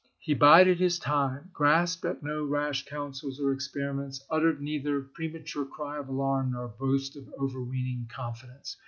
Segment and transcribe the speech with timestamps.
[0.17, 2.47] He bided Ms time, grasped at no chap.
[2.47, 2.49] xvi.
[2.49, 8.07] rash counsels or experiments, uttered neither pre mature cry of alarm nor boast of overweening
[8.09, 8.77] con fidence.